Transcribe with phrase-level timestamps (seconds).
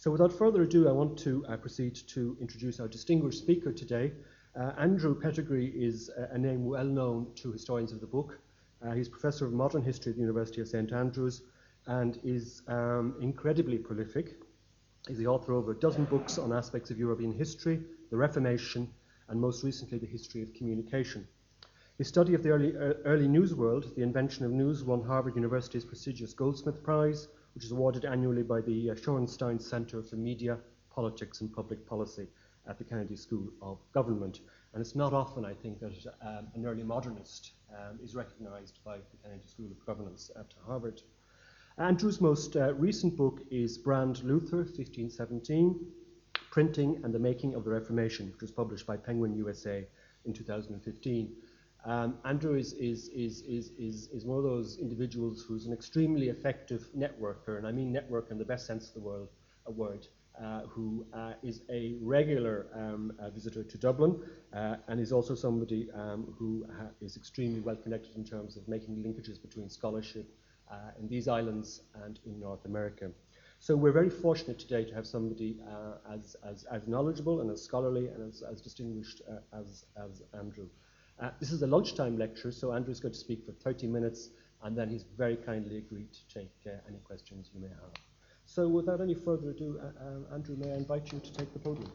[0.00, 4.12] So without further ado, I want to uh, proceed to introduce our distinguished speaker today.
[4.54, 8.38] Uh, Andrew Pettegree is a, a, name well known to historians of the book.
[8.80, 11.42] Uh, he's professor of modern history at the University of St Andrews
[11.88, 14.36] and is um, incredibly prolific.
[15.08, 17.80] He's the author of a dozen books on aspects of European history,
[18.10, 18.88] the Reformation,
[19.28, 21.26] and most recently the history of communication.
[21.96, 25.34] His study of the early, uh, early news world, the invention of news, won Harvard
[25.34, 27.26] University's prestigious Goldsmith Prize
[27.58, 30.58] which is awarded annually by the uh, Shorenstein Center for Media,
[30.94, 32.28] Politics and Public Policy
[32.68, 34.38] at the Kennedy School of Government.
[34.72, 38.98] And it's not often, I think, that um, an early modernist um, is recognized by
[38.98, 41.02] the Kennedy School of Governance at Harvard.
[41.78, 45.84] Andrew's most uh, recent book is Brand Luther, 1517,
[46.52, 49.84] Printing and the Making of the Reformation, which was published by Penguin USA
[50.26, 51.34] in 2015.
[51.84, 56.28] Um, Andrew is, is, is, is, is, is one of those individuals who's an extremely
[56.28, 59.28] effective networker, and I mean network in the best sense of the word,
[59.66, 60.06] a word,
[60.42, 64.20] uh, who uh, is a regular um, uh, visitor to Dublin
[64.52, 66.64] uh, and is also somebody um, who
[67.00, 70.32] is extremely well connected in terms of making linkages between scholarship
[70.70, 73.10] uh, in these islands and in North America.
[73.58, 77.60] So we're very fortunate today to have somebody uh, as, as, as knowledgeable and as
[77.60, 80.68] scholarly and as, as distinguished as, as Andrew.
[81.20, 84.30] Uh, this is a lunchtime lecture, so Andrew's going to speak for 30 minutes,
[84.62, 87.90] and then he's very kindly agreed to take uh, any questions you may have.
[88.44, 91.58] So without any further ado, uh, um, Andrew, may I invite you to take the
[91.58, 91.90] podium?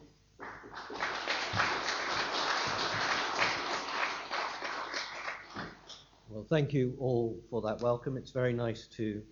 [6.28, 8.18] Well, thank you all for that welcome.
[8.18, 9.22] It's very nice to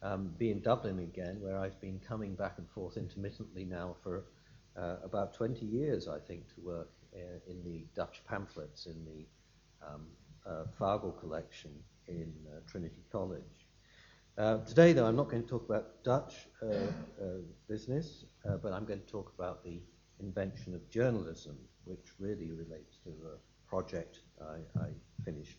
[0.00, 4.24] um, be in Dublin again, where I've been coming back and forth intermittently now for
[4.74, 9.26] uh, about 20 years, I think, to work uh, in the Dutch pamphlets in the
[9.86, 10.06] um,
[10.46, 11.70] uh, collection
[12.08, 13.66] in uh, Trinity College.
[14.36, 17.26] Uh, today, though, I'm not going to talk about Dutch uh, uh,
[17.68, 19.80] business, uh, but I'm going to talk about the
[20.18, 24.88] invention of journalism, which really relates to a project I, I
[25.24, 25.58] finished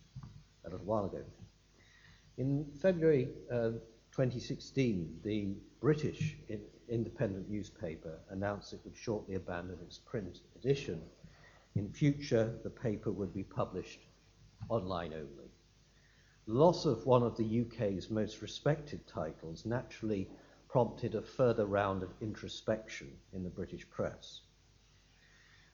[0.66, 1.24] a little while ago.
[2.38, 10.40] In February 2016, the British in independent newspaper announced it would shortly abandon its print
[10.56, 11.02] edition.
[11.76, 14.08] In future, the paper would be published
[14.70, 15.52] online only.
[16.48, 20.30] Loss of one of the UK's most respected titles naturally
[20.70, 24.42] prompted a further round of introspection in the British press.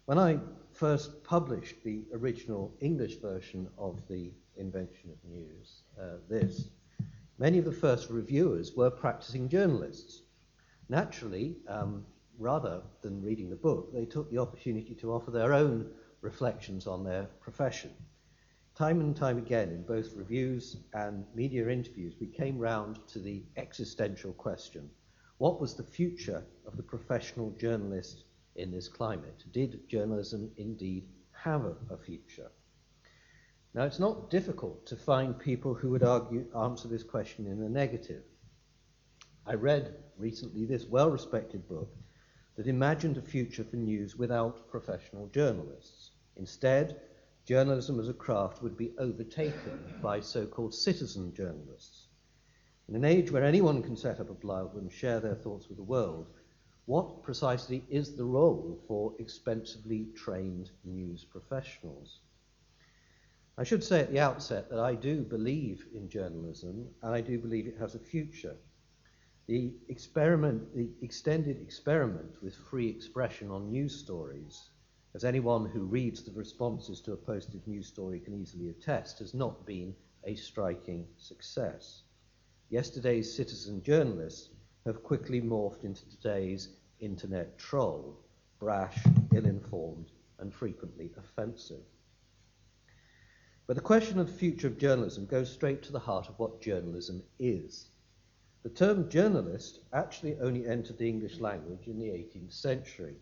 [0.05, 0.39] When I
[0.71, 6.69] first published the original English version of the Invention of News, uh, this,
[7.37, 10.23] many of the first reviewers were practicing journalists.
[10.89, 12.05] Naturally, um,
[12.41, 15.89] rather than reading the book, they took the opportunity to offer their own
[16.21, 17.91] reflections on their profession.
[18.75, 23.43] Time and time again, in both reviews and media interviews, we came round to the
[23.57, 24.89] existential question
[25.41, 28.25] what was the future of the professional journalist
[28.57, 29.43] in this climate?
[29.51, 32.51] Did journalism indeed have a, future?
[33.73, 37.69] Now, it's not difficult to find people who would argue, answer this question in a
[37.69, 38.21] negative.
[39.47, 41.91] I read recently this well respected book
[42.61, 46.11] that imagined a future for news without professional journalists.
[46.35, 47.01] Instead,
[47.43, 52.05] journalism as a craft would be overtaken by so called citizen journalists.
[52.87, 55.77] In an age where anyone can set up a blog and share their thoughts with
[55.77, 56.27] the world,
[56.85, 62.19] what precisely is the role for expensively trained news professionals?
[63.57, 67.39] I should say at the outset that I do believe in journalism and I do
[67.39, 68.55] believe it has a future.
[69.51, 74.69] The experiment, the extended experiment with free expression on news stories
[75.13, 79.33] as anyone who reads the responses to a posted news story can easily attest, has
[79.33, 82.03] not been a striking success.
[82.69, 84.51] Yesterday's citizen journalists
[84.85, 86.69] have quickly morphed into today's
[87.01, 88.17] internet troll,
[88.57, 89.03] brash,
[89.35, 91.83] ill informed, and frequently offensive.
[93.67, 96.61] But the question of the future of journalism goes straight to the heart of what
[96.61, 97.90] journalism is.
[98.63, 103.15] The term journalist actually only entered the English language in the 18th century.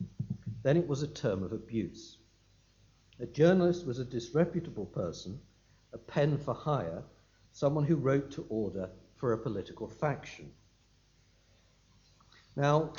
[0.64, 2.18] Then it was a term of abuse.
[3.22, 5.40] A journalist was a disreputable person,
[5.94, 7.04] a pen for hire,
[7.52, 10.52] someone who wrote to order for a political faction.
[12.56, 12.94] Now,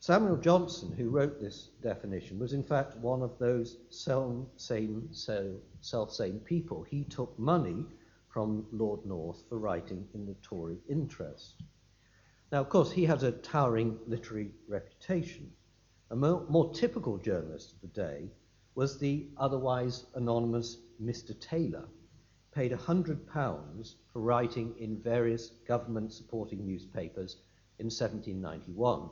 [0.00, 6.82] Samuel Johnson, who wrote this definition, was in fact one of those self-same, self-same people.
[6.82, 7.86] He took money
[8.30, 11.62] from Lord North for writing in the Tory interest.
[12.52, 15.50] Now, of course, he has a towering literary reputation.
[16.10, 18.30] A more, more typical journalist of the day
[18.76, 21.38] was the otherwise anonymous Mr.
[21.40, 21.88] Taylor,
[22.52, 27.38] paid £100 for writing in various government supporting newspapers
[27.78, 29.10] in 1791.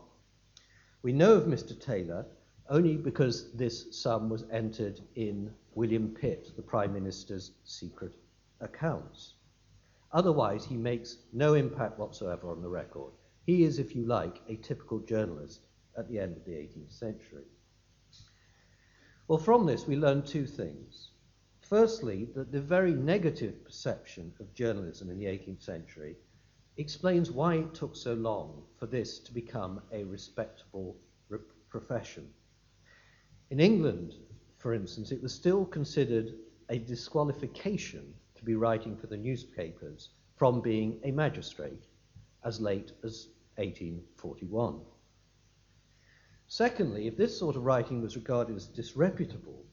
[1.03, 1.79] We know of Mr.
[1.79, 2.27] Taylor
[2.69, 8.15] only because this sum was entered in William Pitt, the Prime Minister's secret
[8.61, 9.35] accounts.
[10.13, 13.13] Otherwise, he makes no impact whatsoever on the record.
[13.45, 15.61] He is, if you like, a typical journalist
[15.97, 17.45] at the end of the 18th century.
[19.27, 21.11] Well, from this, we learn two things.
[21.61, 26.17] Firstly, that the very negative perception of journalism in the 18th century
[26.79, 30.97] explains why it took so long for this to become a respectable
[31.29, 32.31] re- profession.
[33.51, 34.15] In England,
[34.57, 36.35] for instance, it was still considered
[36.71, 41.85] a disqualification to be writing for the newspapers from being a magistrate
[42.45, 44.81] as late as 1841.
[46.47, 49.67] Secondly, if this sort of writing was regarded as disreputable,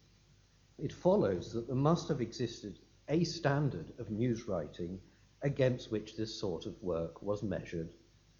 [0.77, 4.99] it follows that there must have existed a standard of news writing
[5.41, 7.93] against which this sort of work was measured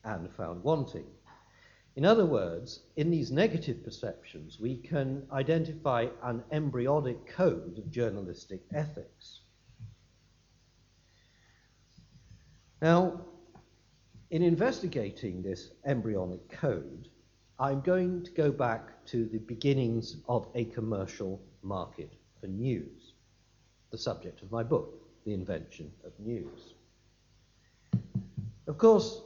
[0.04, 1.06] and found wanting.
[1.96, 8.64] In other words, in these negative perceptions, we can identify an embryonic code of journalistic
[8.74, 9.42] ethics.
[12.86, 13.20] Now,
[14.30, 17.10] in investigating this embryonic code,
[17.58, 23.14] I'm going to go back to the beginnings of a commercial market for news,
[23.90, 26.76] the subject of my book, The Invention of News.
[28.68, 29.24] Of course,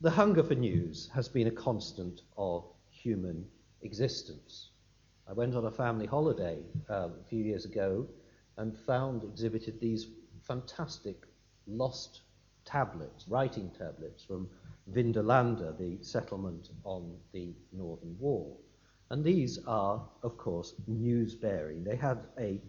[0.00, 3.44] the hunger for news has been a constant of human
[3.82, 4.70] existence.
[5.28, 8.08] I went on a family holiday um, a few years ago
[8.56, 10.06] and found exhibited these
[10.40, 11.26] fantastic
[11.66, 12.22] lost
[12.64, 14.48] tablets, writing tablets from
[14.90, 18.60] Vindolanda, the settlement on the northern wall.
[19.10, 21.84] And these are, of course, news bearing.
[21.84, 22.60] They had a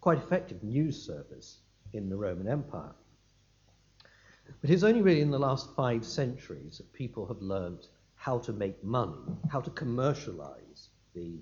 [0.00, 1.58] quite effective news service
[1.92, 2.94] in the Roman Empire.
[4.60, 8.52] But it's only really in the last five centuries that people have learnt how to
[8.52, 9.18] make money,
[9.50, 11.38] how to commercialize the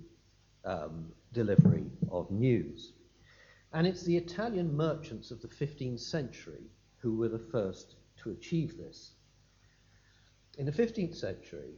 [0.64, 2.92] um, delivery of news.
[3.72, 6.64] And it's the Italian merchants of the 15th century
[6.98, 7.95] who were the first
[8.26, 9.12] to achieve this.
[10.58, 11.74] In the 15th century,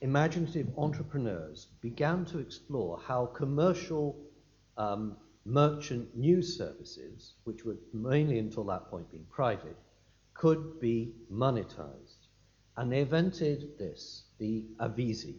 [0.00, 4.16] imaginative entrepreneurs began to explore how commercial
[4.76, 9.76] um, merchant news services, which were mainly until that point being private,
[10.34, 12.26] could be monetized.
[12.76, 15.38] And they invented this, the Avvisi.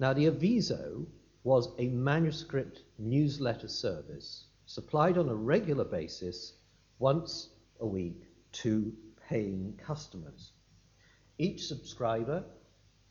[0.00, 1.06] Now, the Avviso
[1.44, 6.54] was a manuscript newsletter service supplied on a regular basis
[6.98, 8.92] once a week to
[9.28, 10.52] paying customers.
[11.38, 12.44] Each subscriber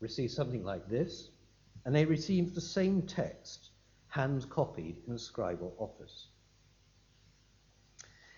[0.00, 1.30] receives something like this,
[1.84, 3.70] and they receive the same text
[4.08, 6.28] hand copied in a scribal office.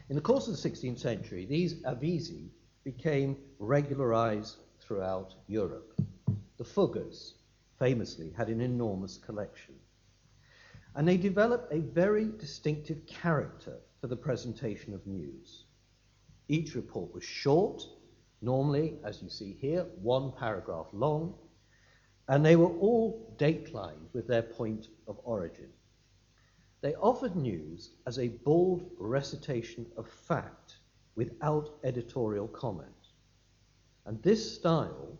[0.09, 2.49] In the course of the 16th century, these avvisi
[2.83, 5.93] became regularized throughout Europe.
[6.57, 7.35] The Fuggers,
[7.79, 9.75] famously, had an enormous collection.
[10.95, 15.65] And they developed a very distinctive character for the presentation of news.
[16.49, 17.83] Each report was short,
[18.41, 21.35] normally, as you see here, one paragraph long,
[22.29, 25.69] and they were all datelined with their point of origin.
[26.81, 30.79] They offered news as a bald recitation of fact
[31.17, 33.13] without editorial comment.
[34.07, 35.19] And this style,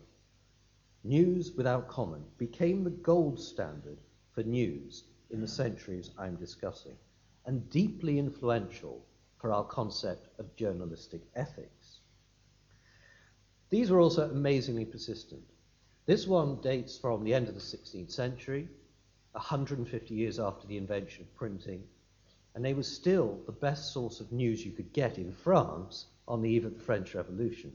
[1.05, 3.99] news without comment, became the gold standard
[4.31, 6.97] for news in the centuries I'm discussing,
[7.45, 9.05] and deeply influential
[9.39, 12.01] for our concept of journalistic ethics.
[13.71, 15.43] These were also amazingly persistent.
[16.07, 18.69] This one dates from the end of the 16th century
[19.33, 21.85] 150 years after the invention of printing,
[22.55, 26.43] and they were still the best source of news you could get in France on
[26.43, 27.73] the eve of the French Revolution,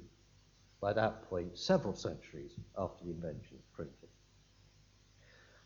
[0.81, 4.09] by that point, several centuries after the invention of printing.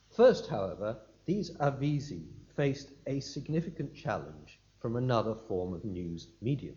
[0.10, 6.76] First, however, these avvisi faced a significant challenge from another form of news medium.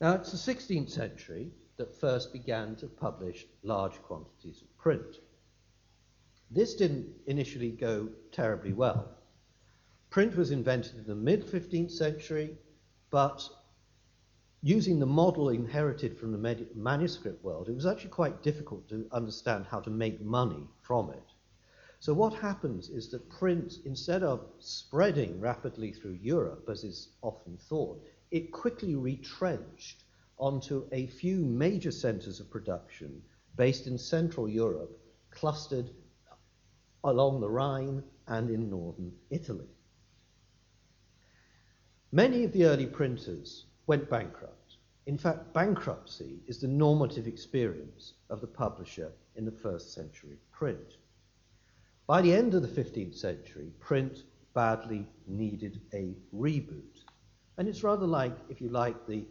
[0.00, 5.16] Now, it's the 16th century that first began to publish large quantities of print.
[6.50, 9.08] This didn't initially go terribly well.
[10.10, 12.56] Print was invented in the mid 15th century,
[13.10, 13.48] but
[14.62, 19.66] using the model inherited from the manuscript world, it was actually quite difficult to understand
[19.66, 21.32] how to make money from it.
[21.98, 27.56] So, what happens is that print, instead of spreading rapidly through Europe, as is often
[27.56, 30.04] thought, it quickly retrenched
[30.38, 33.22] onto a few major centers of production
[33.56, 34.98] based in Central Europe,
[35.30, 35.90] clustered
[37.04, 39.68] along the Rhine and in northern Italy.
[42.12, 44.76] Many of the early printers went bankrupt.
[45.06, 50.96] In fact, bankruptcy is the normative experience of the publisher in the first century print.
[52.06, 54.22] By the end of the 15th century, print
[54.54, 57.02] badly needed a reboot.
[57.58, 59.26] And it's rather like, if you like, the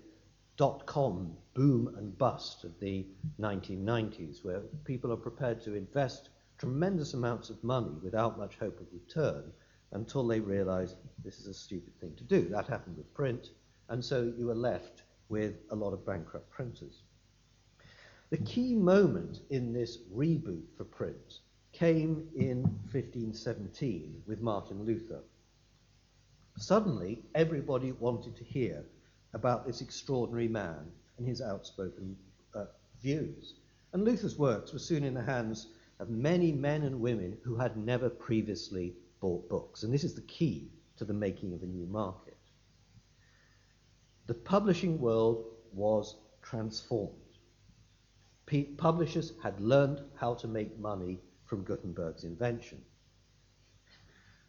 [0.58, 3.08] dot com boom and bust of the
[3.40, 8.88] 1990s, where people are prepared to invest tremendous amounts of money without much hope of
[8.92, 9.54] return
[9.94, 12.50] until they realize this is a stupid thing to do.
[12.50, 13.52] That happened with print,
[13.88, 17.04] and so you were left with a lot of bankrupt printers.
[18.32, 21.40] The key moment in this reboot for print
[21.78, 25.20] came in 1517 with Martin Luther.
[26.58, 28.86] Suddenly, everybody wanted to hear
[29.34, 32.16] about this extraordinary man and his outspoken
[32.54, 32.66] uh,
[33.02, 33.56] views.
[33.92, 35.68] And Luther's works were soon in the hands
[36.00, 39.84] of many men and women who had never previously bought books.
[39.84, 42.38] And this is the key to the making of a new market.
[44.28, 47.16] The publishing world was transformed.
[48.46, 52.82] P- publishers had learned how to make money from Gutenberg's invention.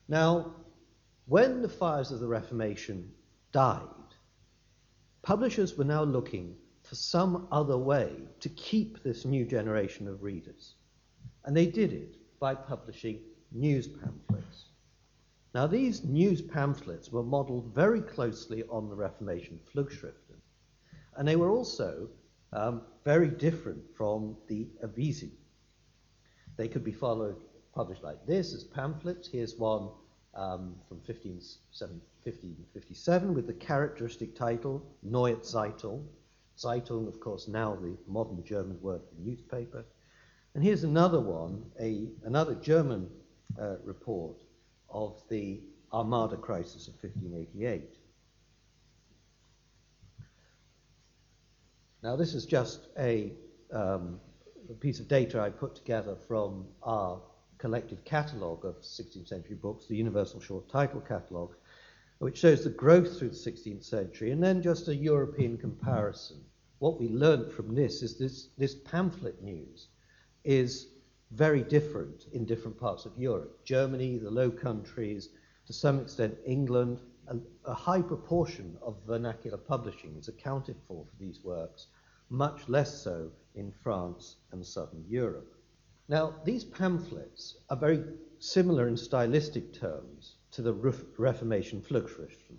[0.08, 0.54] Now,
[1.26, 3.12] when the fires of the Reformation
[3.52, 3.82] died,
[5.22, 10.74] publishers were now looking for some other way to keep this new generation of readers.
[11.44, 14.66] And they did it by publishing news pamphlets.
[15.54, 20.38] Now, these news pamphlets were modeled very closely on the Reformation Flugschriften,
[21.16, 22.08] and they were also
[22.52, 25.30] um, very different from the Avvisi.
[26.56, 27.36] They could be followed,
[27.74, 29.28] published like this as pamphlets.
[29.28, 29.90] Here's one
[30.34, 36.06] um, from 1557 with the characteristic title Neue Zeitung.
[36.58, 39.84] Zeitung, of course, now the modern German word for newspaper.
[40.54, 43.10] And here's another one, a, another German
[43.60, 44.36] uh, report
[44.88, 45.60] of the
[45.92, 47.94] Armada crisis of 1588.
[52.02, 53.32] Now, this is just a,
[53.72, 54.20] um,
[54.70, 57.20] a piece of data I put together from our
[57.58, 61.54] collective catalogue of 16th century books, the Universal Short Title Catalogue,
[62.18, 66.38] which shows the growth through the 16th century, and then just a European comparison.
[66.78, 69.88] What we learned from this is this, this pamphlet news
[70.44, 70.88] is
[71.32, 73.64] very different in different parts of Europe.
[73.64, 75.30] Germany, the Low Countries,
[75.66, 81.16] to some extent England, a, a high proportion of vernacular publishing is accounted for for
[81.18, 81.88] these works,
[82.28, 85.54] much less so in France and southern Europe.
[86.08, 88.04] Now, these pamphlets are very
[88.38, 92.58] similar in stylistic terms to the Reformation Flugschriften,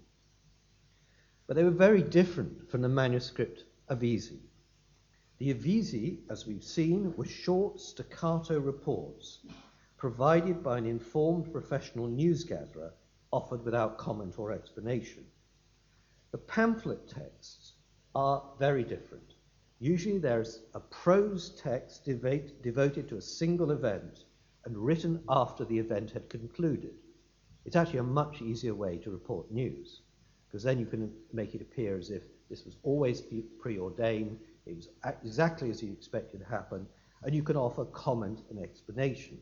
[1.47, 4.39] but they were very different from the manuscript Avvisi.
[5.37, 9.39] The Avvisi, as we've seen, were short staccato reports
[9.97, 12.91] provided by an informed professional newsgatherer
[13.31, 15.25] offered without comment or explanation.
[16.31, 17.73] The pamphlet texts
[18.13, 19.35] are very different.
[19.79, 24.25] Usually there's a prose text devote, devoted to a single event
[24.65, 26.95] and written after the event had concluded.
[27.63, 30.01] It's actually a much easier way to report news
[30.47, 33.21] because then you can make it appear as if this was always
[33.59, 34.89] preordained, it was
[35.23, 36.87] exactly as you expected to happen,
[37.23, 39.37] and you can offer comment and explanation.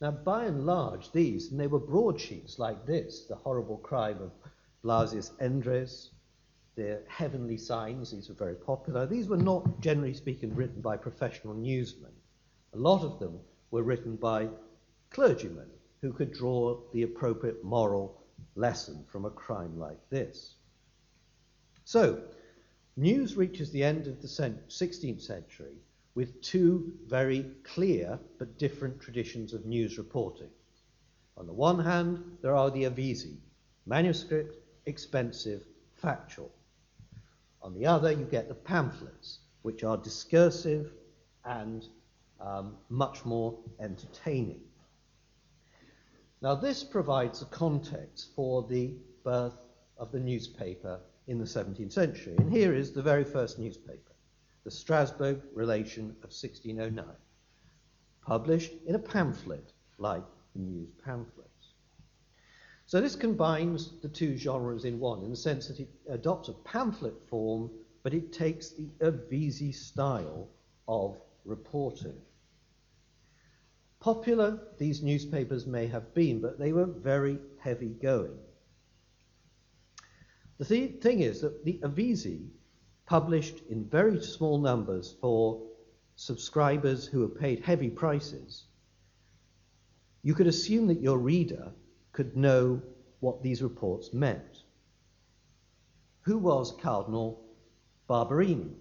[0.00, 4.32] Now, by and large, these, and they were broadsheets like this, the horrible crime of
[4.84, 6.10] Blasius Endres,
[6.76, 9.06] the heavenly signs, these were very popular.
[9.06, 12.12] These were not, generally speaking, written by professional newsmen.
[12.74, 13.40] A lot of them
[13.70, 14.48] were written by
[15.10, 15.70] clergymen
[16.02, 18.22] who could draw the appropriate moral
[18.54, 20.56] lesson from a crime like this.
[21.84, 22.22] So,
[22.96, 25.76] news reaches the end of the 16th century
[26.14, 30.50] with two very clear but different traditions of news reporting.
[31.38, 33.36] On the one hand, there are the Avvisi,
[33.86, 34.56] manuscript,
[34.86, 35.62] expensive,
[35.94, 36.50] factual.
[37.62, 40.92] On the other, you get the pamphlets, which are discursive
[41.44, 41.84] and
[42.40, 44.60] um, much more entertaining.
[46.42, 48.94] Now, this provides a context for the
[49.24, 49.58] birth
[49.96, 52.34] of the newspaper in the 17th century.
[52.38, 54.12] And here is the very first newspaper,
[54.64, 57.04] the Strasbourg Relation of 1609,
[58.22, 61.50] published in a pamphlet like the news pamphlet.
[62.86, 66.52] So this combines the two genres in one, in the sense that it adopts a
[66.52, 67.68] pamphlet form,
[68.04, 70.48] but it takes the Avvisi style
[70.86, 72.14] of reporting.
[73.98, 78.38] Popular these newspapers may have been, but they were very heavy going.
[80.58, 82.50] The th- thing is that the Avvisi
[83.04, 85.60] published in very small numbers for
[86.14, 88.66] subscribers who were paid heavy prices.
[90.22, 91.72] You could assume that your reader
[92.16, 92.82] could know
[93.20, 94.64] what these reports meant.
[96.22, 97.44] Who was Cardinal
[98.08, 98.74] Barberini?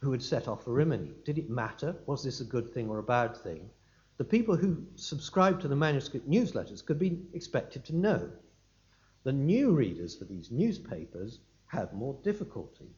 [0.00, 1.12] who had set off for Rimini.
[1.24, 1.96] Did it matter?
[2.06, 3.68] Was this a good thing or a bad thing?
[4.16, 8.30] The people who subscribed to the manuscript newsletters could be expected to know.
[9.24, 12.90] The new readers for these newspapers had more difficulty.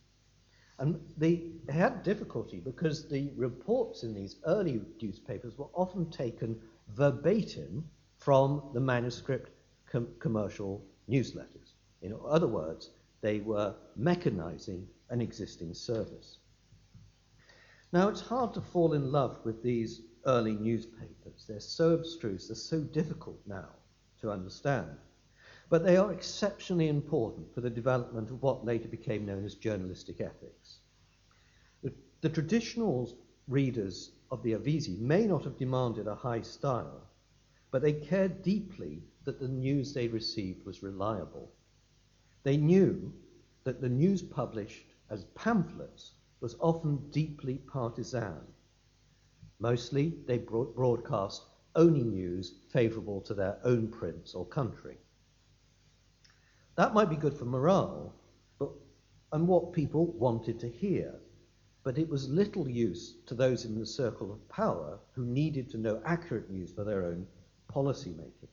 [0.79, 7.85] And they had difficulty because the reports in these early newspapers were often taken verbatim
[8.21, 9.50] from the manuscript
[9.91, 11.73] com- commercial newsletters.
[12.03, 12.91] In other words,
[13.23, 16.39] they were mechanizing an existing service.
[17.93, 21.45] Now, it's hard to fall in love with these early newspapers.
[21.49, 23.71] They're so abstruse, they're so difficult now
[24.21, 24.97] to understand.
[25.69, 30.21] But they are exceptionally important for the development of what later became known as journalistic
[30.21, 30.79] ethics.
[31.83, 33.17] The, the traditional
[33.49, 37.10] readers of the Avvisi may not have demanded a high style,
[37.71, 41.53] but they cared deeply that the news they received was reliable.
[42.43, 43.12] They knew
[43.65, 48.41] that the news published as pamphlets was often deeply partisan.
[49.59, 51.45] Mostly, they broadcast
[51.77, 54.97] only news favorable to their own prince or country.
[56.77, 58.15] That might be good for morale,
[58.59, 58.71] but,
[59.33, 61.21] and what people wanted to hear,
[61.85, 65.79] but it was little use to those in the circle of power who needed to
[65.79, 67.27] know accurate news for their own
[67.71, 68.49] policy making.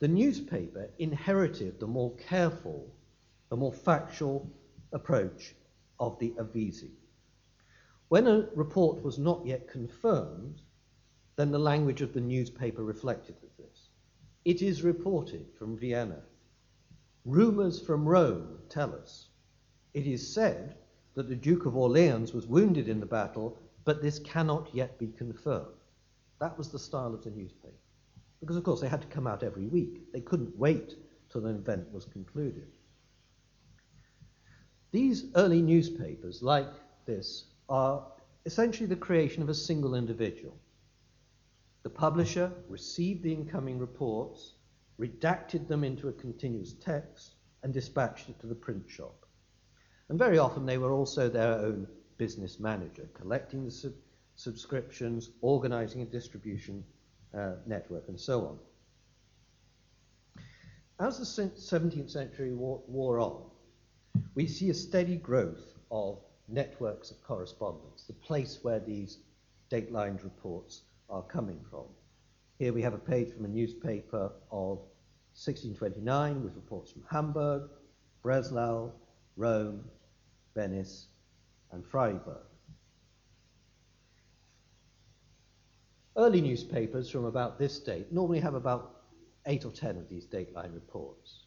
[0.00, 2.92] The newspaper inherited the more careful,
[3.50, 4.50] the more factual
[4.92, 5.54] approach
[6.00, 6.90] of the Avvisi.
[8.08, 10.60] When a report was not yet confirmed,
[11.36, 13.88] then the language of the newspaper reflected this.
[14.44, 16.22] It is reported from Vienna.
[17.24, 19.28] Rumors from Rome tell us.
[19.94, 20.76] It is said
[21.14, 25.08] that the Duke of Orleans was wounded in the battle, but this cannot yet be
[25.08, 25.84] confirmed.
[26.40, 27.81] That was the style of the newspaper.
[28.42, 30.12] Because, of course, they had to come out every week.
[30.12, 30.96] They couldn't wait
[31.30, 32.76] till an event was concluded.
[34.90, 36.66] These early newspapers, like
[37.06, 38.04] this, are
[38.44, 40.58] essentially the creation of a single individual.
[41.84, 44.54] The publisher received the incoming reports,
[44.98, 49.24] redacted them into a continuous text, and dispatched it to the print shop.
[50.08, 51.86] And very often they were also their own
[52.18, 53.92] business manager, collecting the sub-
[54.34, 56.82] subscriptions, organizing a distribution
[57.36, 58.58] uh, network, and so on.
[61.00, 63.42] As the 17th century wore on,
[64.34, 66.18] we see a steady growth of
[66.48, 69.18] networks of correspondence, the place where these
[69.68, 71.84] datelined reports are coming from.
[72.58, 74.78] Here we have a page from a newspaper of
[75.34, 77.70] 1629 with reports from Hamburg,
[78.22, 78.92] Breslau,
[79.36, 79.82] Rome,
[80.54, 81.08] Venice,
[81.72, 82.51] and Freiburg.
[86.14, 89.02] Early newspapers from about this date normally have about
[89.46, 91.46] eight or ten of these dateline reports.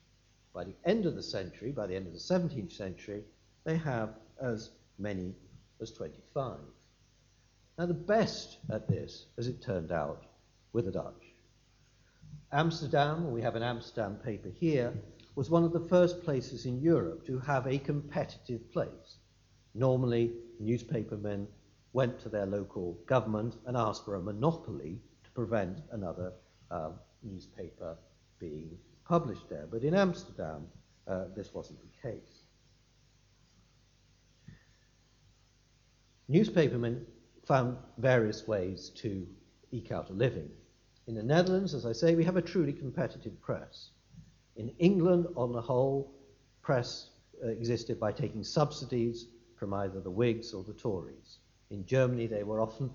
[0.53, 3.23] By the end of the century, by the end of the 17th century,
[3.63, 5.35] they have as many
[5.81, 6.57] as 25.
[7.77, 10.25] Now, the best at this, as it turned out,
[10.73, 11.35] were the Dutch.
[12.51, 14.93] Amsterdam, we have an Amsterdam paper here,
[15.35, 19.17] was one of the first places in Europe to have a competitive place.
[19.73, 21.47] Normally, newspapermen
[21.95, 26.33] went to their local government and asked for a monopoly to prevent another
[26.69, 27.95] um, newspaper
[28.37, 28.69] being
[29.07, 29.65] published there.
[29.71, 30.67] But in Amsterdam,
[31.07, 32.41] uh, this wasn't the case.
[36.27, 37.05] Newspapermen
[37.47, 39.25] found various ways to
[39.71, 40.49] eke out a living.
[41.07, 43.91] In the Netherlands, as I say, we have a truly competitive press.
[44.57, 46.11] In England, on the whole,
[46.61, 51.37] press uh, existed by taking subsidies from either the Whigs or the Tories.
[51.69, 52.91] In Germany, they were often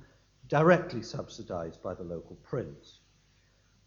[0.49, 3.01] directly subsidized by the local prince.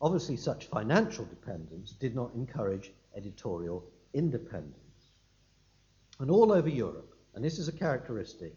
[0.02, 5.12] Obviously, such financial dependence did not encourage editorial independence.
[6.20, 8.54] And all over Europe, and this is a characteristic,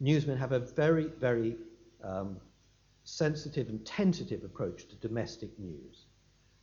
[0.00, 1.56] newsmen have a very, very
[2.02, 2.38] um,
[3.04, 6.06] sensitive and tentative approach to domestic news.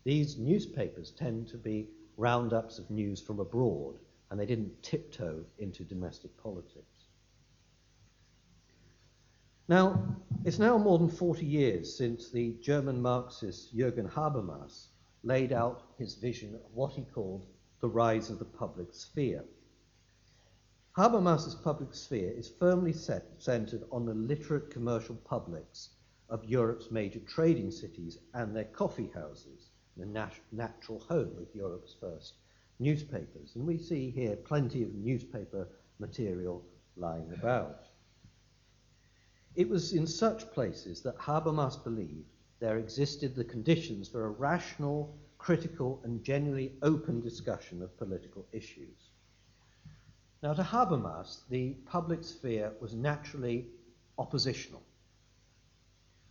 [0.03, 5.83] These newspapers tend to be roundups of news from abroad, and they didn't tiptoe into
[5.83, 6.98] domestic politics.
[9.69, 14.87] Now, it's now more than 40 years since the German Marxist Jürgen Habermas
[15.21, 17.45] laid out his vision of what he called
[17.79, 19.45] the rise of the public sphere.
[20.97, 25.89] Habermas's public sphere is firmly set, centered on the literate commercial publics
[26.29, 31.93] of Europe's major trading cities and their coffee houses, the nat- natural home of Europe's
[31.93, 32.33] first
[32.79, 33.55] newspapers.
[33.55, 35.67] And we see here plenty of newspaper
[35.99, 37.85] material lying about.
[39.59, 42.29] It was in such places that Habermas believed
[42.61, 49.09] there existed the conditions for a rational, critical, and genuinely open discussion of political issues.
[50.41, 53.67] Now, to Habermas, the public sphere was naturally
[54.17, 54.81] oppositional.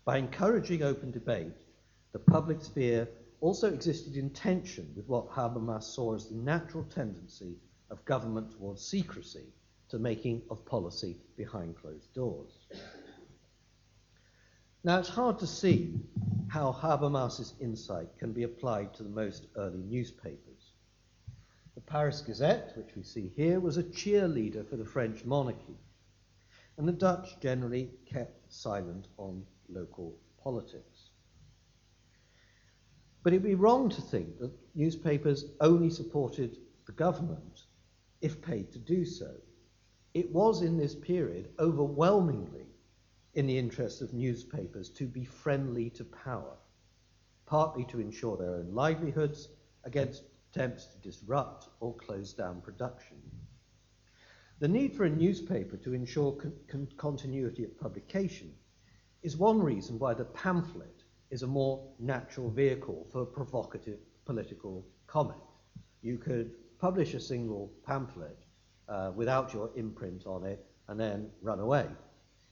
[0.06, 1.66] By encouraging open debate,
[2.12, 3.06] the public sphere
[3.42, 7.58] also existed in tension with what Habermas saw as the natural tendency
[7.90, 9.52] of government towards secrecy,
[9.90, 12.66] to making of policy behind closed doors.
[14.84, 16.00] Now, it's hard to see
[16.48, 20.72] how Habermas's insight can be applied to the most early newspapers.
[21.74, 25.76] The Paris Gazette, which we see here, was a cheerleader for the French monarchy,
[26.76, 31.10] and the Dutch generally kept silent on local politics.
[33.24, 37.64] But it would be wrong to think that newspapers only supported the government
[38.20, 39.34] if paid to do so.
[40.14, 42.67] It was in this period overwhelmingly
[43.38, 46.56] in the interest of newspapers to be friendly to power,
[47.46, 49.50] partly to ensure their own livelihoods
[49.84, 53.16] against attempts to disrupt or close down production.
[54.58, 58.52] The need for a newspaper to ensure con- con- continuity of publication
[59.22, 65.38] is one reason why the pamphlet is a more natural vehicle for provocative political comment.
[66.02, 68.40] You could publish a single pamphlet
[68.88, 71.86] uh, without your imprint on it and then run away.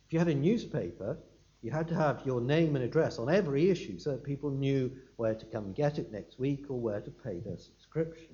[0.07, 1.19] If you had a newspaper,
[1.63, 4.93] you had to have your name and address on every issue so that people knew
[5.17, 8.31] where to come and get it next week or where to pay their subscriptions.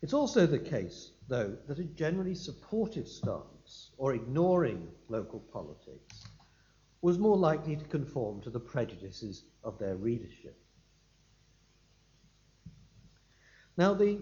[0.00, 6.24] It's also the case, though, that a generally supportive stance or ignoring local politics
[7.02, 10.58] was more likely to conform to the prejudices of their readership.
[13.76, 14.18] Now, the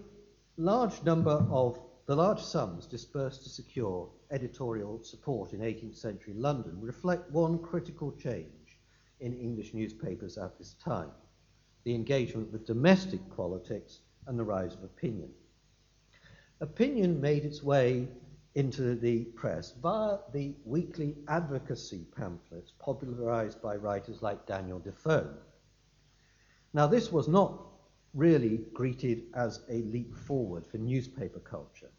[0.57, 6.79] large number of the large sums dispersed to secure editorial support in 18th century London
[6.79, 8.79] reflect one critical change
[9.19, 11.11] in English newspapers at this time
[11.83, 15.29] the engagement with domestic politics and the rise of opinion.
[16.59, 18.07] Opinion made its way
[18.53, 25.33] into the press via the weekly advocacy pamphlets popularized by writers like Daniel Defoe.
[26.73, 27.65] Now, this was not
[28.13, 31.89] really greeted as a leap forward for newspaper culture.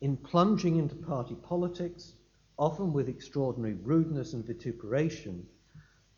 [0.00, 2.14] In plunging into party politics,
[2.58, 5.46] often with extraordinary rudeness and vituperation,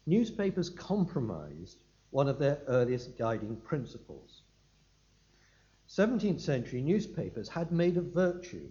[0.07, 1.79] newspapers compromised
[2.11, 4.43] one of their earliest guiding principles.
[5.88, 8.69] 17th century newspapers had made a virtue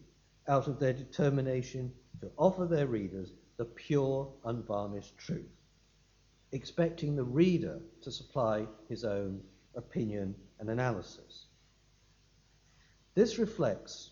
[0.48, 1.92] out of their determination
[2.22, 5.52] to offer their readers the pure, unvarnished truth,
[6.52, 9.42] expecting the reader to supply his own
[9.76, 11.46] opinion, and analysis.
[13.14, 14.12] This reflects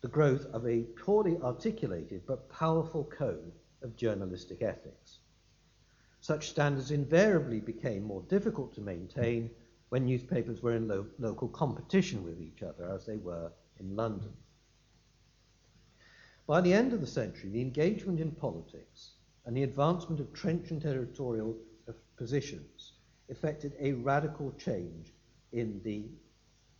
[0.00, 5.18] the growth of a poorly articulated but powerful code of journalistic ethics.
[6.20, 9.50] Such standards invariably became more difficult to maintain
[9.88, 14.32] when newspapers were in lo- local competition with each other, as they were in London.
[16.46, 19.12] By the end of the century, the engagement in politics
[19.44, 21.56] and the advancement of trenchant editorial
[22.16, 22.92] positions
[23.28, 25.12] effected a radical change
[25.52, 26.04] in the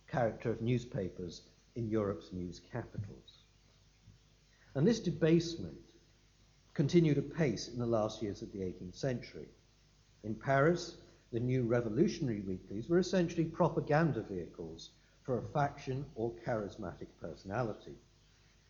[0.07, 1.41] character of newspapers
[1.75, 3.43] in Europe's news capitals.
[4.75, 5.75] And this debasement
[6.73, 9.47] continued apace in the last years of the 18th century.
[10.23, 10.97] In Paris,
[11.31, 14.91] the new revolutionary weeklies were essentially propaganda vehicles
[15.23, 17.95] for a faction or charismatic personality.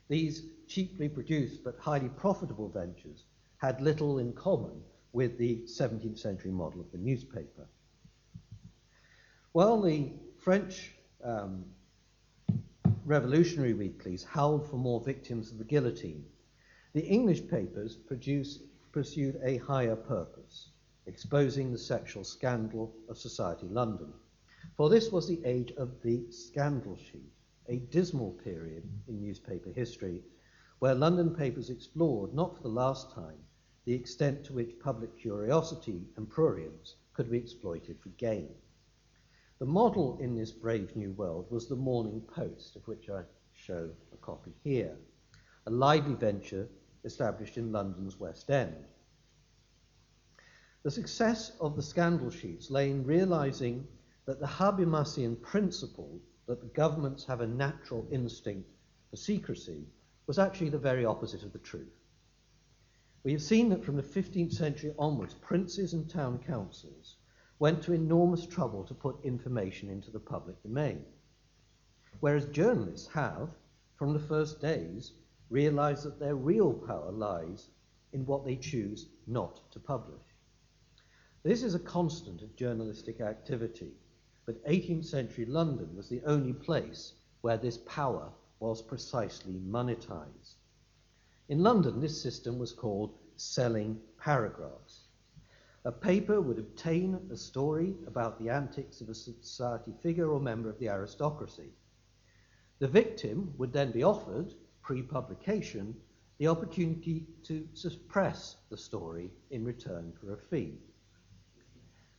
[0.08, 3.26] These cheaply produced but highly profitable ventures
[3.58, 4.82] had little in common
[5.14, 7.68] with the 17th century model of the newspaper.
[9.52, 10.92] While the French
[11.24, 11.66] um,
[13.12, 16.24] revolutionary weeklies howled for more victims of the guillotine,
[16.94, 18.62] the English papers produced,
[18.94, 20.70] pursued a higher purpose,
[21.08, 24.14] exposing the sexual scandal of society London.
[24.78, 27.34] For this was the age of the scandal sheet,
[27.68, 30.24] a dismal period in newspaper history,
[30.80, 33.40] where London papers explored, not for the last time,
[33.84, 38.56] the extent to which public curiosity and prurience could be exploited for gain.
[39.62, 43.22] The model in this brave new world was the Morning Post, of which I
[43.54, 44.98] show a copy here,
[45.68, 46.68] a lively venture
[47.04, 48.88] established in London's West End.
[50.82, 53.88] The success of the scandal sheets lay in realizing
[54.26, 58.68] that the Habermasian principle that the governments have a natural instinct
[59.12, 59.86] for secrecy
[60.26, 62.02] was actually the very opposite of the truth.
[63.24, 67.18] We have seen that from the 15th century onwards, princes and town councils
[67.62, 71.06] went to enormous trouble to put information into the public domain.
[72.20, 73.50] Whereas journalists have,
[73.94, 75.12] from the first days,
[75.52, 77.68] realized that their real power lies
[78.14, 80.24] in what they choose not to publish.
[81.44, 83.92] This is a constant of journalistic activity,
[84.48, 90.56] but 18th century London was the only place where this power was precisely monetized.
[91.48, 94.91] In London, this system was called selling paragraphs.
[95.84, 100.70] A paper would obtain a story about the antics of a society figure or member
[100.70, 101.74] of the aristocracy.
[102.78, 105.96] The victim would then be offered, pre publication,
[106.38, 110.78] the opportunity to suppress the story in return for a fee.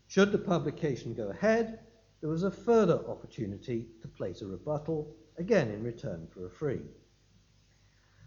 [0.08, 1.80] Should the publication go ahead,
[2.20, 6.82] there was a further opportunity to place a rebuttal, again in return for a fee.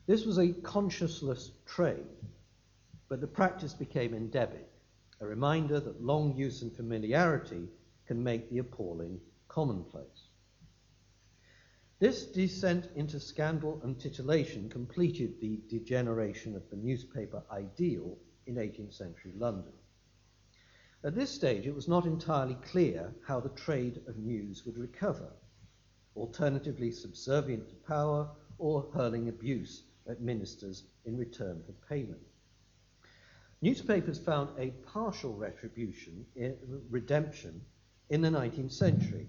[0.05, 2.05] This was a conscienceless trade,
[3.07, 4.69] but the practice became endemic,
[5.19, 7.67] a reminder that long use and familiarity
[8.05, 10.29] can make the appalling commonplace.
[11.99, 18.93] This descent into scandal and titillation completed the degeneration of the newspaper ideal in 18th
[18.93, 19.71] century London.
[21.05, 25.31] At this stage, it was not entirely clear how the trade of news would recover,
[26.15, 32.21] alternatively subservient to power or hurling abuse at ministers in return for payment.
[33.65, 36.23] Newspapers found a partial retribution,
[36.91, 37.65] redemption,
[38.11, 39.27] in the 19th century,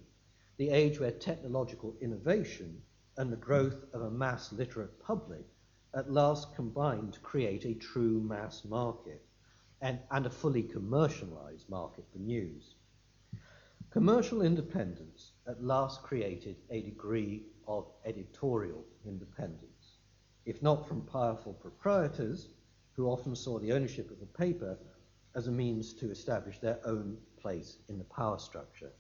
[0.59, 2.83] the age where technological innovation
[3.17, 5.47] and the growth of a mass literate public
[5.95, 9.25] at last combined to create a true mass market
[9.81, 12.75] and, and a fully commercialized market for news.
[13.89, 19.97] Commercial independence at last created a degree of editorial independence,
[20.45, 22.51] if not from powerful proprietors
[22.97, 24.79] who often saw the ownership of the paper
[25.35, 28.91] as a means to establish their own place in the power structure.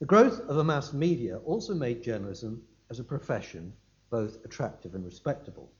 [0.00, 3.72] The growth of a mass media also made journalism as a profession
[4.10, 5.70] both attractive and respectable.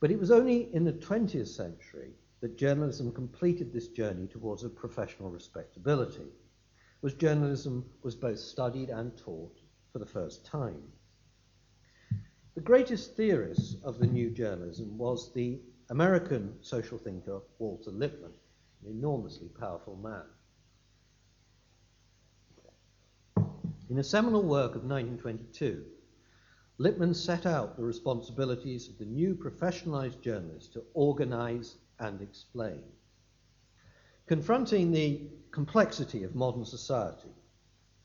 [0.00, 4.68] But it was only in the 20th century that journalism completed this journey towards a
[4.68, 6.32] professional respectability,
[7.02, 9.60] was journalism was both studied and taught
[9.92, 10.82] for the first time.
[12.54, 18.34] The greatest theorist of the new journalism was the American social thinker Walter Lippmann,
[18.84, 20.24] an enormously powerful man.
[23.88, 25.82] In a seminal work of 1922,
[26.76, 32.82] Lippmann set out the responsibilities of the new professionalized journalist to organize and explain.
[34.26, 37.32] Confronting the complexity of modern society,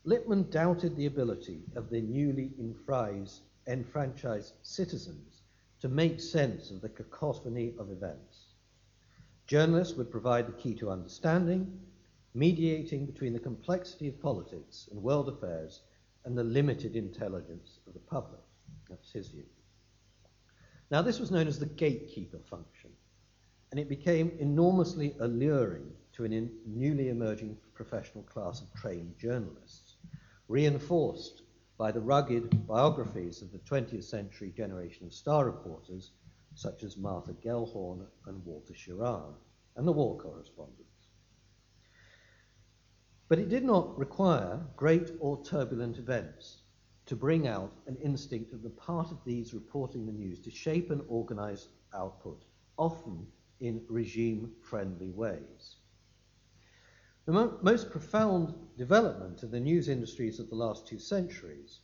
[0.04, 5.42] Lippmann doubted the ability of the newly enfranchised enfranchised citizens
[5.80, 8.46] to make sense of the cacophony of events.
[9.46, 11.80] Journalists would provide the key to understanding,
[12.34, 15.82] mediating between the complexity of politics and world affairs
[16.24, 18.40] and the limited intelligence of the public.
[18.88, 19.46] That's his view.
[20.90, 22.90] Now, this was known as the gatekeeper function,
[23.70, 29.96] and it became enormously alluring to a newly emerging professional class of trained journalists,
[30.48, 31.42] reinforced
[31.78, 36.10] by the rugged biographies of the 20th century generation of star reporters,
[36.54, 39.32] such as Martha Gellhorn and Walter Schirra,
[39.76, 40.84] and the war correspondents.
[43.28, 46.62] But it did not require great or turbulent events
[47.06, 50.90] to bring out an instinct of the part of these reporting the news to shape
[50.90, 52.44] and organize output,
[52.76, 53.26] often
[53.60, 55.76] in regime friendly ways.
[57.28, 61.80] The mo- most profound development of the news industries of the last two centuries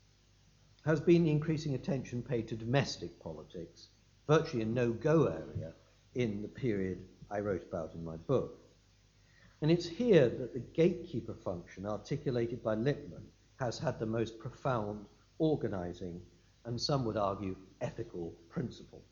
[0.86, 3.90] has been the increasing attention paid to domestic politics,
[4.26, 5.74] virtually a no go area
[6.14, 8.58] in the period I wrote about in my book.
[9.60, 15.04] And it's here that the gatekeeper function, articulated by Lippmann, has had the most profound
[15.36, 16.22] organizing
[16.64, 19.04] and some would argue ethical principle.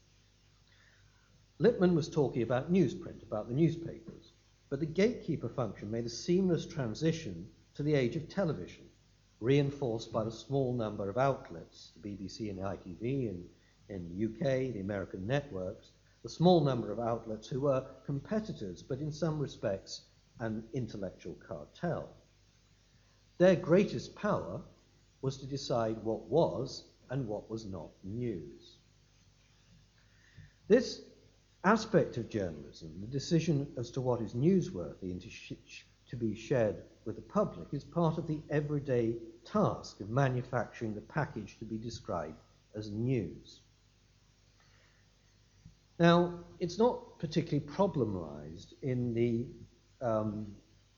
[1.59, 4.32] Lippmann was talking about newsprint, about the newspapers.
[4.73, 8.89] But the gatekeeper function made a seamless transition to the age of television,
[9.39, 13.45] reinforced by the small number of outlets, the BBC and the ITV in,
[13.91, 15.91] in the UK, the American networks,
[16.23, 20.07] the small number of outlets who were competitors, but in some respects
[20.41, 22.09] an intellectual cartel.
[23.37, 24.63] Their greatest power
[25.21, 28.79] was to decide what was and what was not news.
[30.67, 31.03] This
[31.65, 36.35] aspect of journalism, the decision as to what is newsworthy and to, sh- to be
[36.35, 41.65] shared with the public, is part of the everyday task of manufacturing the package to
[41.65, 42.43] be described
[42.75, 43.61] as news.
[45.99, 49.47] Now, it's not particularly problematized in the
[50.05, 50.47] um,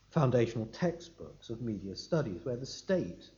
[0.09, 3.31] foundational textbooks of media studies, where the state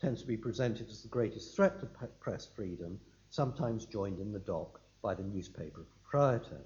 [0.00, 1.86] tends to be presented as the greatest threat to
[2.20, 6.60] press freedom, sometimes joined in the dock by the newspaper proprietor.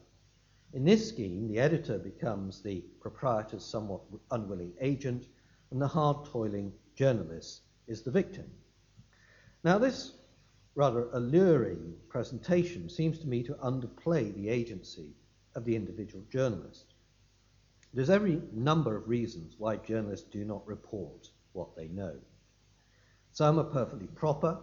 [0.74, 5.26] In this scheme, the editor becomes the proprietor's somewhat unwilling agent,
[5.70, 8.50] and the hard toiling journalist is the victim.
[9.64, 10.12] Now, this
[10.74, 15.14] rather alluring presentation seems to me to underplay the agency
[15.54, 16.94] of the individual journalist.
[17.94, 22.16] There's every number of reasons why journalists do not report what they know.
[23.32, 24.58] Some are perfectly proper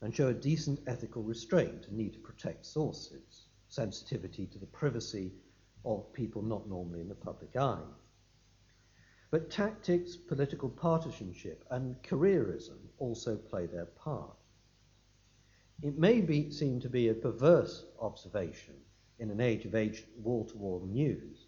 [0.00, 3.39] and show a decent ethical restraint and need to protect sources,
[3.70, 5.32] sensitivity to the privacy
[5.84, 7.80] of people not normally in the public eye.
[9.30, 14.36] But tactics, political partisanship, and careerism also play their part.
[15.82, 18.74] It may be, seem to be a perverse observation
[19.18, 21.46] in an age of age wall to wall news,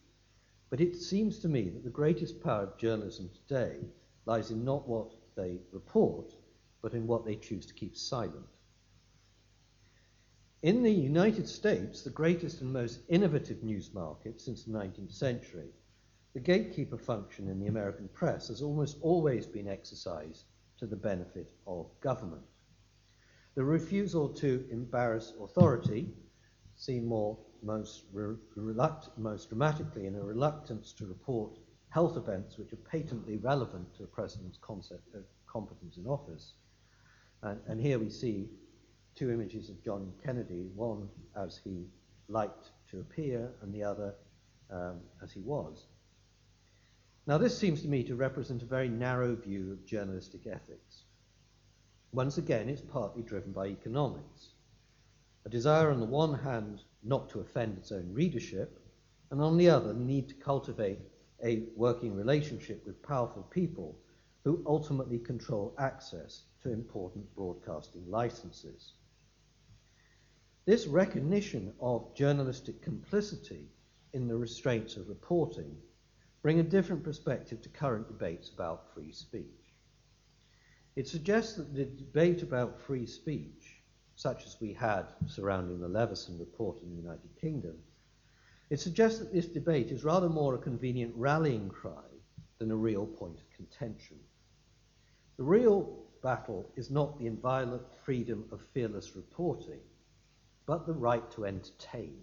[0.70, 3.80] but it seems to me that the greatest power of journalism today
[4.24, 6.32] lies in not what they report,
[6.80, 8.46] but in what they choose to keep silent.
[10.62, 15.70] In the United States, the greatest and most innovative news market since the 19th century,
[16.34, 20.44] the gatekeeper function in the American press has almost always been exercised
[20.78, 22.44] to the benefit of government.
[23.56, 26.14] The refusal to embarrass authority,
[26.76, 32.72] seen more most, re- reluct- most dramatically in a reluctance to report health events which
[32.72, 36.54] are patently relevant to a president's concept of competence in office.
[37.42, 38.48] And, and here we see
[39.14, 41.86] two images of John Kennedy, one as he
[42.28, 44.14] liked to appear, and the other
[44.70, 45.86] um, as he was.
[47.26, 51.04] Now, this seems to me to represent a very narrow view of journalistic ethics.
[52.12, 54.50] Once again, it's partly driven by economics.
[55.44, 58.78] A desire, on the one hand, not to offend its own readership,
[59.30, 60.98] and on the other, the need to cultivate
[61.44, 63.98] a working relationship with powerful people
[64.44, 68.92] who ultimately control access to important broadcasting licenses.
[70.64, 73.68] This recognition of journalistic complicity
[74.12, 75.76] in the restraints of reporting
[76.40, 79.74] bring a different perspective to current debates about free speech.
[80.94, 83.82] It suggests that the debate about free speech,
[84.14, 87.76] such as we had surrounding the Leveson report in the United Kingdom,
[88.70, 92.04] it suggests that this debate is rather more a convenient rallying cry
[92.58, 94.18] than a real point of contention.
[95.38, 99.80] The real battle is not the inviolate freedom of fearless reporting,
[100.66, 102.18] but the right to entertain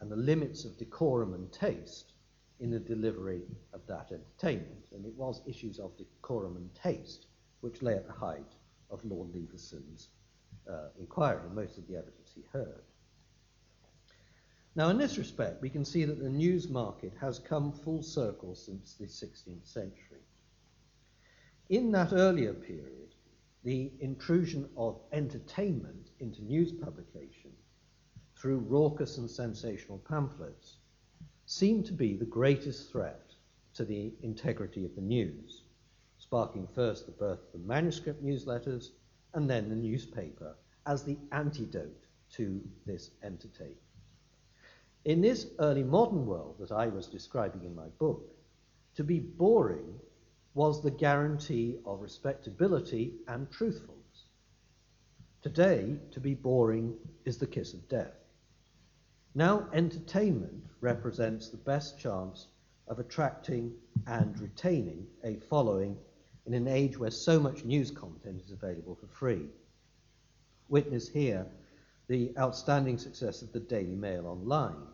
[0.00, 2.12] and the limits of decorum and taste
[2.60, 4.84] in the delivery of that entertainment.
[4.92, 7.26] And it was issues of decorum and taste
[7.60, 8.52] which lay at the height
[8.90, 10.08] of Lord Leveson's
[10.68, 12.82] uh, inquiry and most of the evidence he heard.
[14.74, 18.54] Now, in this respect, we can see that the news market has come full circle
[18.54, 20.22] since the 16th century.
[21.68, 23.14] In that earlier period,
[23.64, 27.52] the intrusion of entertainment into news publication
[28.36, 30.76] through raucous and sensational pamphlets
[31.46, 33.34] seemed to be the greatest threat
[33.74, 35.62] to the integrity of the news
[36.22, 38.90] sparking first the birth of the manuscript newsletters
[39.34, 40.54] and then the newspaper
[40.86, 43.76] as the antidote to this entertainment.
[45.04, 48.34] In this early modern world that I was describing in my book,
[48.94, 49.98] to be boring
[50.54, 54.26] was the guarantee of respectability and truthfulness.
[55.40, 58.14] Today, to be boring is the kiss of death.
[59.34, 62.48] Now, entertainment represents the best chance
[62.86, 63.72] of attracting
[64.06, 65.96] and retaining a following
[66.46, 69.46] in an age where so much news content is available for free.
[70.68, 71.46] Witness here
[72.08, 74.86] the outstanding success of the Daily Mail Online,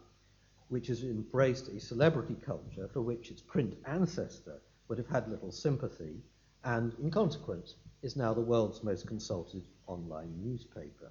[0.69, 5.53] which has embraced a celebrity culture for which its print ancestor would have had little
[5.53, 6.23] sympathy,
[6.65, 11.11] and in consequence is now the world's most consulted online newspaper.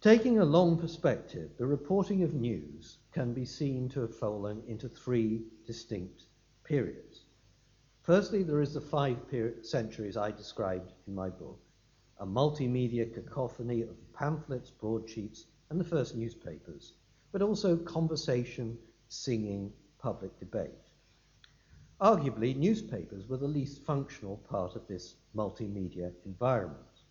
[0.00, 4.88] Taking a long perspective, the reporting of news can be seen to have fallen into
[4.88, 6.24] three distinct
[6.64, 7.24] periods.
[8.02, 9.18] Firstly, there is the five
[9.62, 11.60] centuries I described in my book,
[12.18, 16.94] a multimedia cacophony of pamphlets, broadsheets, and the first newspapers,
[17.30, 20.89] but also conversation, singing, public debate.
[22.00, 27.04] Arguably, newspapers were the least functional part of this multimedia environment.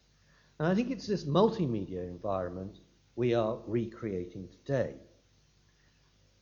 [0.57, 2.79] And I think it's this multimedia environment
[3.15, 4.95] we are recreating today.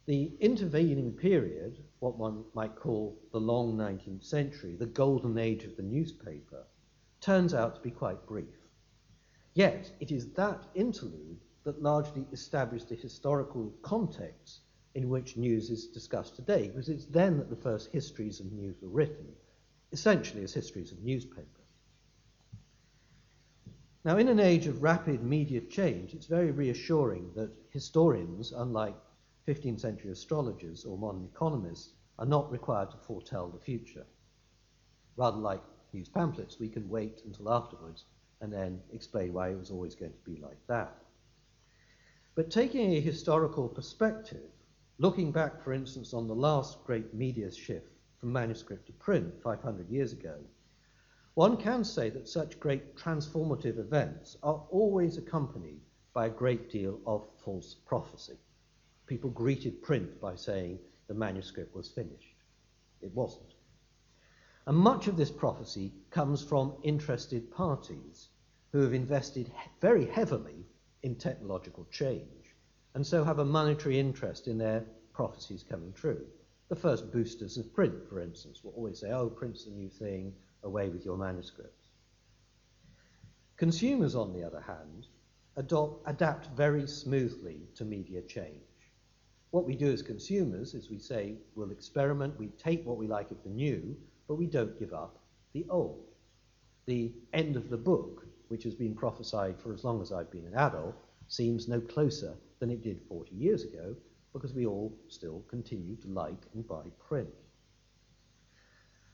[0.05, 5.75] The intervening period, what one might call the long 19th century, the golden age of
[5.75, 6.63] the newspaper,
[7.19, 8.55] turns out to be quite brief.
[9.55, 14.61] Yet, it is that interlude that largely established the historical context
[14.97, 18.81] in which news is discussed today, because it's then that the first histories of news
[18.81, 19.27] were written,
[19.91, 21.67] essentially as histories of newspapers.
[24.03, 28.95] Now, in an age of rapid media change, it's very reassuring that historians, unlike
[29.47, 34.07] 15th century astrologers or modern economists are not required to foretell the future.
[35.15, 35.61] Rather like
[35.93, 38.05] news pamphlets, we can wait until afterwards
[38.41, 40.97] and then explain why it was always going to be like that.
[42.33, 44.49] But taking a historical perspective,
[44.99, 49.89] looking back, for instance, on the last great media shift from manuscript to print 500
[49.89, 50.39] years ago,
[51.35, 55.81] one can say that such great transformative events are always accompanied
[56.13, 58.37] by a great deal of false prophecy.
[59.05, 62.35] People greeted print by saying the manuscript was finished.
[63.01, 63.53] It wasn't.
[64.65, 68.29] And much of this prophecy comes from interested parties
[68.71, 70.65] who have invested very heavily
[71.03, 72.46] in technological change
[72.97, 74.83] and so have a monetary interest in their
[75.13, 76.25] prophecies coming true.
[76.69, 80.33] The first boosters of print, for instance, will always say, oh, print's the new thing,
[80.63, 81.89] away with your manuscripts.
[83.55, 85.05] Consumers, on the other hand,
[85.57, 88.63] adopt, adapt very smoothly to media change.
[89.51, 93.29] What we do as consumers is we say, we'll experiment, we take what we like
[93.29, 93.95] of the new,
[94.27, 95.19] but we don't give up
[95.53, 96.07] the old.
[96.87, 100.47] The end of the book, which has been prophesied for as long as I've been
[100.47, 103.95] an adult, seems no closer than it did 40 years ago
[104.33, 107.29] because we all still continue to like and buy print.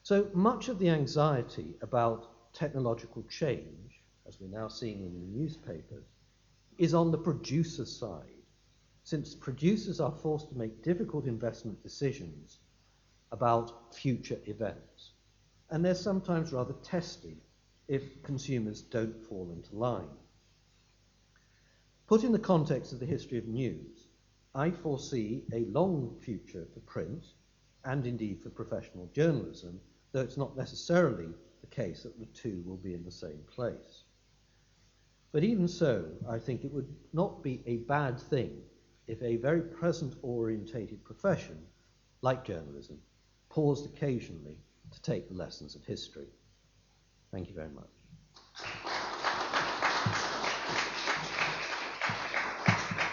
[0.04, 6.06] So much of the anxiety about technological change, as we're now seeing in the newspapers,
[6.78, 8.44] is on the producer side,
[9.04, 12.60] since producers are forced to make difficult investment decisions
[13.32, 15.14] about future events.
[15.70, 17.38] And they're sometimes rather testy
[17.88, 20.10] if consumers don't fall into line.
[22.08, 24.08] Put in the context of the history of news,
[24.54, 27.26] I foresee a long future for print
[27.86, 29.80] and indeed for professional journalism,
[30.12, 31.30] though it's not necessarily
[31.62, 34.04] the case that the two will be in the same place.
[35.32, 38.62] But even so, I think it would not be a bad thing
[39.08, 41.58] if a very present orientated profession,
[42.22, 43.00] like journalism,
[43.50, 44.60] paused occasionally
[44.92, 46.28] to take the lessons of history.
[47.32, 48.93] Thank you very much.